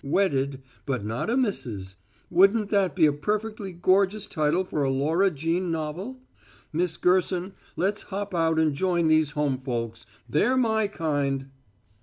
'Wedded, 0.03 0.63
But 0.87 1.05
Not 1.05 1.29
a 1.29 1.37
Missis'; 1.37 1.95
wouldn't 2.31 2.69
that 2.71 2.95
be 2.95 3.05
a 3.05 3.13
perfectly 3.13 3.71
gorgeous 3.71 4.25
title 4.25 4.63
for 4.65 4.81
a 4.83 4.89
Laura 4.89 5.29
Jean 5.29 5.69
novel? 5.69 6.23
Miss 6.73 6.97
Gerson, 6.97 7.53
let's 7.75 8.01
hop 8.09 8.33
out 8.33 8.57
and 8.57 8.73
join 8.73 9.09
these 9.09 9.33
home 9.33 9.59
folks; 9.59 10.07
they're 10.27 10.57
my 10.57 10.87
kind." 10.87 11.49